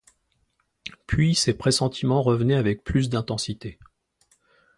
Puis, 1.05 1.35
ses 1.35 1.53
pressentiments 1.53 2.23
revenaient 2.23 2.55
avec 2.55 2.83
plus 2.83 3.07
d’intensité. 3.07 3.77